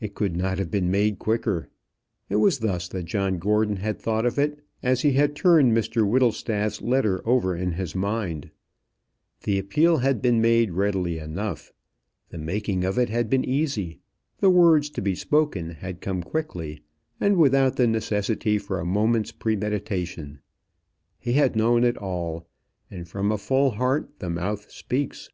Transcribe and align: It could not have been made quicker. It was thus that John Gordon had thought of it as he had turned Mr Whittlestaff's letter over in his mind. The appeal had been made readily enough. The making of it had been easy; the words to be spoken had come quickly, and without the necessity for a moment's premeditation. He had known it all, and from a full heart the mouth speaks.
It 0.00 0.16
could 0.16 0.34
not 0.36 0.58
have 0.58 0.68
been 0.68 0.90
made 0.90 1.20
quicker. 1.20 1.68
It 2.28 2.40
was 2.42 2.58
thus 2.58 2.88
that 2.88 3.04
John 3.04 3.38
Gordon 3.38 3.76
had 3.76 4.00
thought 4.00 4.26
of 4.26 4.36
it 4.36 4.58
as 4.82 5.02
he 5.02 5.12
had 5.12 5.36
turned 5.36 5.70
Mr 5.72 6.04
Whittlestaff's 6.04 6.82
letter 6.82 7.22
over 7.24 7.54
in 7.54 7.74
his 7.74 7.94
mind. 7.94 8.50
The 9.44 9.60
appeal 9.60 9.98
had 9.98 10.20
been 10.20 10.40
made 10.40 10.72
readily 10.72 11.20
enough. 11.20 11.72
The 12.30 12.38
making 12.38 12.82
of 12.82 12.98
it 12.98 13.10
had 13.10 13.30
been 13.30 13.44
easy; 13.44 14.00
the 14.38 14.50
words 14.50 14.90
to 14.90 15.00
be 15.00 15.14
spoken 15.14 15.70
had 15.70 16.00
come 16.00 16.20
quickly, 16.24 16.80
and 17.20 17.36
without 17.36 17.76
the 17.76 17.86
necessity 17.86 18.58
for 18.58 18.80
a 18.80 18.84
moment's 18.84 19.30
premeditation. 19.30 20.40
He 21.16 21.34
had 21.34 21.54
known 21.54 21.84
it 21.84 21.96
all, 21.96 22.48
and 22.90 23.06
from 23.06 23.30
a 23.30 23.38
full 23.38 23.70
heart 23.70 24.18
the 24.18 24.30
mouth 24.30 24.68
speaks. 24.72 25.28